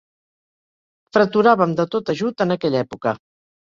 [1.17, 3.19] Freturàvem de tot ajut, en aquella època.